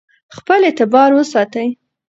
[0.35, 1.67] خپل اعتبار وساتئ.